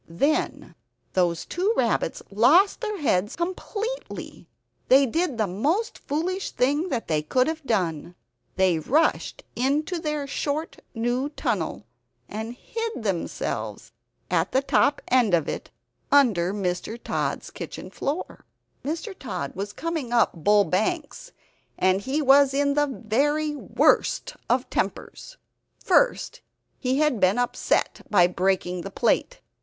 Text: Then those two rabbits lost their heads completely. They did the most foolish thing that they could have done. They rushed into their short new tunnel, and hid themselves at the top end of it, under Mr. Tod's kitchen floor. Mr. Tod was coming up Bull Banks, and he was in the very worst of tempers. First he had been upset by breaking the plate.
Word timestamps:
Then 0.09 0.73
those 1.13 1.45
two 1.45 1.75
rabbits 1.77 2.23
lost 2.31 2.81
their 2.81 2.97
heads 3.01 3.35
completely. 3.35 4.47
They 4.87 5.05
did 5.05 5.37
the 5.37 5.45
most 5.45 5.99
foolish 5.99 6.49
thing 6.49 6.89
that 6.89 7.07
they 7.07 7.21
could 7.21 7.45
have 7.47 7.63
done. 7.63 8.15
They 8.55 8.79
rushed 8.79 9.43
into 9.55 9.99
their 9.99 10.25
short 10.25 10.77
new 10.95 11.29
tunnel, 11.29 11.85
and 12.27 12.55
hid 12.55 13.03
themselves 13.03 13.91
at 14.31 14.53
the 14.53 14.63
top 14.63 15.03
end 15.07 15.35
of 15.35 15.47
it, 15.47 15.69
under 16.11 16.51
Mr. 16.51 16.99
Tod's 16.99 17.51
kitchen 17.51 17.91
floor. 17.91 18.43
Mr. 18.83 19.13
Tod 19.15 19.53
was 19.55 19.71
coming 19.71 20.11
up 20.11 20.31
Bull 20.33 20.63
Banks, 20.63 21.31
and 21.77 22.01
he 22.01 22.23
was 22.23 22.55
in 22.55 22.73
the 22.73 22.87
very 22.87 23.55
worst 23.55 24.35
of 24.49 24.67
tempers. 24.71 25.37
First 25.77 26.41
he 26.79 26.97
had 26.97 27.19
been 27.19 27.37
upset 27.37 28.01
by 28.09 28.25
breaking 28.25 28.81
the 28.81 28.89
plate. 28.89 29.41